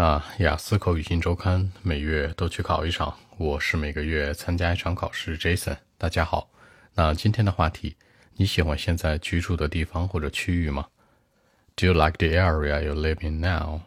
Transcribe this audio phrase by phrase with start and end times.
[0.00, 5.36] 那，雅思口语新周刊每月都去考一场，我是每个月参加一场考试。
[5.36, 6.48] Jason，大家好。
[6.94, 7.94] 那今天的话题，
[8.36, 10.86] 你喜欢现在居住的地方或者区域吗
[11.76, 13.82] ？Do you like the area you live in now?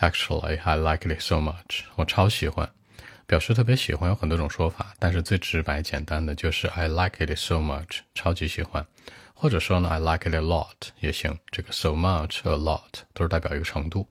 [0.00, 1.82] Actually, I like it so much.
[1.94, 2.68] 我超喜欢。
[3.28, 8.84] 表示特别喜欢有很多种说法，但是最直白简单的就是 I like it so much，超级喜欢。
[9.34, 11.38] 或者说呢，I like it a lot 也行。
[11.52, 14.08] 这个 so much、a lot 都是代表一个程度。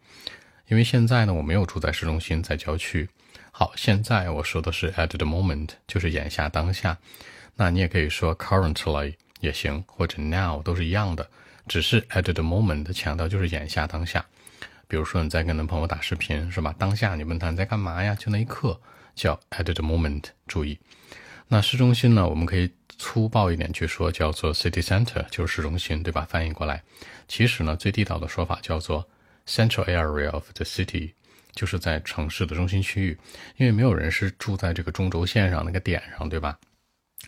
[0.67, 3.07] 因为现在呢，我没有住在市中心，在郊区。
[3.51, 6.97] 好，现在我说的是 at the moment，就是眼下当下。
[7.55, 11.27] 那你也可以说 currently 也行，或者 now 都是一样的。
[11.67, 14.25] 只是 at the moment 强调就是眼下当下。
[14.89, 16.75] 比如说你在跟男朋友打视频，是吧？
[16.77, 18.13] 当下你问他你在干嘛呀？
[18.15, 18.79] 就那一刻
[19.15, 20.23] 叫 at the moment。
[20.47, 20.77] 注意，
[21.47, 26.27] 那市中心呢，我们可以粗暴一点去说，叫做 city center，就是市中心，对吧？
[26.29, 26.83] 翻译过来，
[27.27, 29.07] 其实呢，最地道的说法叫做。
[29.47, 31.13] Central area of the city，
[31.53, 33.17] 就是在城市的中心区域，
[33.55, 36.57] 因为没有人是住在这个中轴线上那个点上，对吧？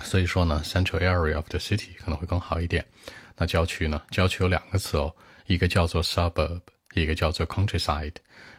[0.04, 2.86] 所以说呢，Central area of the city 可能会更好一点。
[3.36, 4.02] 那郊区呢？
[4.12, 5.14] 郊区有两个词哦，
[5.48, 6.62] 一个叫做 suburb，
[6.94, 8.14] 一个叫做 countryside，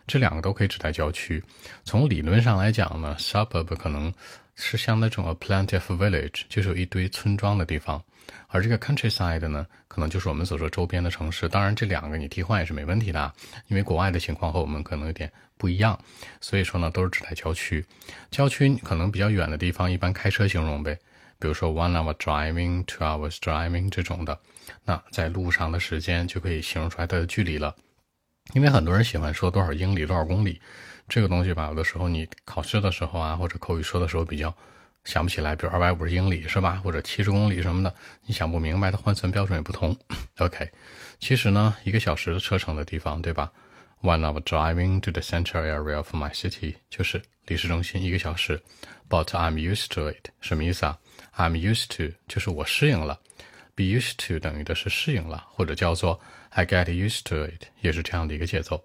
[0.06, 1.42] 这两个都可以指代郊区。
[1.84, 4.12] 从理论上来讲呢，suburb 可能
[4.60, 8.00] 是像那种 a plenty of village，就是有一堆村庄的地方。
[8.48, 11.48] 而这个 countryside 呢，可能就是我们所说周边的城市。
[11.48, 13.32] 当然，这两个你替换也是没问题的，
[13.68, 15.98] 因为国外的情况和我们可能有点不一样。
[16.40, 17.84] 所以说呢，都是指代郊区。
[18.30, 20.96] 郊区可能比较远的地方，一般开车形容呗。
[21.38, 24.38] 比如说 one hour driving, two hours driving 这种的，
[24.84, 27.74] 那在路上的时间就可以形容出来它的距离了。
[28.52, 30.60] 因为很多人喜欢说多少英里、多少公里，
[31.10, 34.54] 这个东西吧，有的时候你考试的时候啊，或者口语说的时候比较。
[35.04, 37.92] 想不起来，比如二百五十英里是吧，或者七十公里什么的，
[38.26, 39.96] 你想不明白，它换算标准也不同。
[40.36, 40.70] OK，
[41.18, 43.50] 其实呢，一个小时的车程的地方，对吧
[44.02, 48.60] ？One hour driving to the central area of my city，就是离市中心一个小时。
[49.08, 50.98] But I'm used to it，什么意思啊
[51.34, 53.18] ？I'm used to，就是我适应了。
[53.74, 56.20] Be used to 等于的是适应了，或者叫做
[56.50, 58.84] I get used to it，也是这样的一个节奏。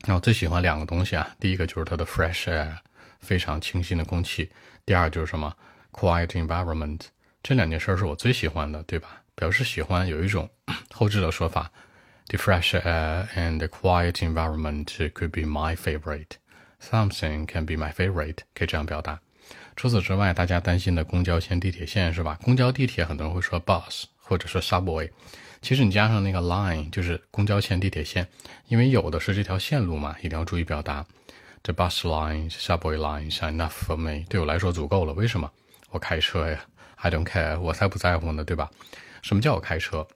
[0.00, 2.76] 那我最喜欢两个东西啊，第一个就是它的 fresh air。
[3.18, 4.48] 非常清新的空气。
[4.84, 5.52] 第二就是什么
[5.90, 7.00] ，quiet environment，
[7.42, 9.22] 这两件事是我最喜欢的，对吧？
[9.34, 10.48] 表示喜欢有一种
[10.92, 11.72] 后置的说法
[12.28, 16.36] ，the fresh air and the quiet environment could be my favorite.
[16.80, 19.18] Something can be my favorite，可以这样表达。
[19.74, 22.38] 除此之外，大家担心的公交线、地铁线是吧？
[22.42, 25.10] 公交、地铁，很多人会说 bus 或者说 subway，
[25.62, 28.28] 其实你加上那个 line 就是公交线、地铁线，
[28.68, 31.04] 因为有的是这条线路嘛，一定要注意表达。
[31.62, 34.24] The bus line, subway lines enough for me.
[34.28, 35.12] 对我来说足够了。
[35.12, 35.50] 为什么？
[35.90, 36.64] 我开车呀。
[36.96, 37.58] I don't care.
[37.58, 38.70] 我才不在乎呢，对吧？
[39.22, 40.06] 什么叫我开车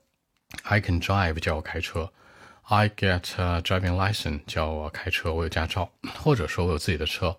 [0.63, 2.11] ？I can drive 叫我开车。
[2.63, 3.21] I get
[3.61, 5.91] driving license 叫我开车，我有驾照，
[6.23, 7.37] 或者说我有自己的车。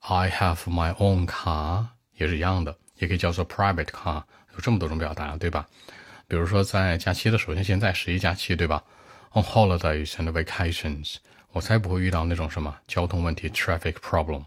[0.00, 4.22] I have my own car 也是一样的，也可以叫做 private car。
[4.54, 5.66] 有这么多种表达，对吧？
[6.28, 8.84] 比如说在假期的首先，现在十一假期，对吧
[9.32, 11.16] ？On holidays and vacations。
[11.52, 14.44] 我才不会遇到那种什么交通问题 （traffic problem），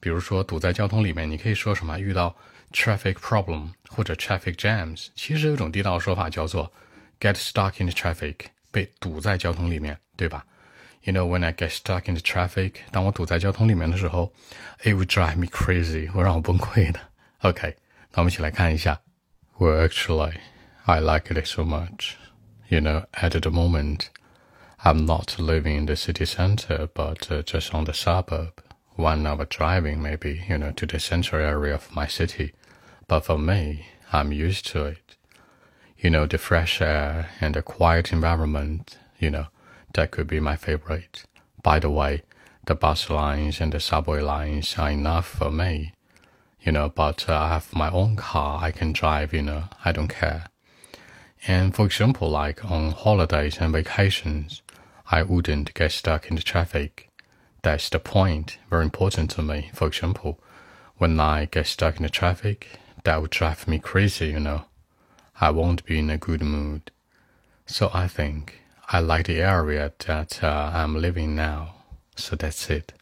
[0.00, 2.34] 比如说堵在交通里面，你可以说什么遇到
[2.72, 5.08] traffic problem 或者 traffic jams。
[5.14, 6.72] 其实有一种地道说法叫做
[7.20, 8.36] get stuck in the traffic，
[8.70, 10.46] 被堵在交通里面，对吧
[11.02, 14.32] ？You know when I get stuck in the traffic，当我堵在交通里面的时候
[14.82, 16.98] ，it would drive me crazy，会让我崩溃的。
[17.40, 17.76] OK，
[18.12, 18.98] 那我们一起来看一下。
[19.58, 20.36] Well, actually,
[20.86, 22.16] I like it so much.
[22.68, 24.10] You know, at the moment.
[24.82, 28.62] I'm not living in the city center, but uh, just on the suburb.
[28.96, 32.54] One hour driving, maybe, you know, to the central area of my city.
[33.06, 35.16] But for me, I'm used to it.
[35.98, 39.48] You know, the fresh air and the quiet environment, you know,
[39.92, 41.24] that could be my favorite.
[41.62, 42.22] By the way,
[42.64, 45.92] the bus lines and the subway lines are enough for me.
[46.62, 49.92] You know, but uh, I have my own car I can drive, you know, I
[49.92, 50.49] don't care.
[51.46, 54.62] And for example, like on holidays and vacations,
[55.10, 57.08] I wouldn't get stuck in the traffic.
[57.62, 59.70] That's the point, very important to me.
[59.74, 60.38] For example,
[60.98, 62.68] when I get stuck in the traffic,
[63.04, 64.64] that would drive me crazy, you know.
[65.40, 66.90] I won't be in a good mood.
[67.66, 71.76] So I think I like the area that uh, I'm living now.
[72.16, 72.92] So that's it.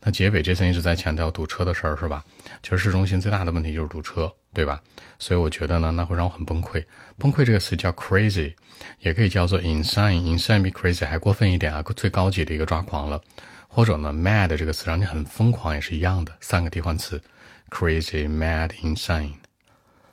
[0.00, 2.24] 那结尾这层一直在强调堵车的事儿，是吧？
[2.62, 4.80] 其实市中心最大的问题就是堵车，对吧？
[5.18, 6.84] 所以我觉得呢，那会让我很崩溃。
[7.18, 8.54] 崩溃这个词叫 crazy，
[9.00, 13.20] 也可以叫做 insane，insane 比 crazy 还过分一点啊，最高级的一个抓狂了。
[13.68, 17.22] 或者呢，mad 这个词让你很疯狂也是一样的，三个替换词
[17.70, 19.34] ：crazy，mad，insane。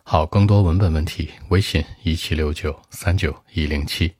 [0.04, 4.14] 好，更多文本问题，微信一七六九三九一零七。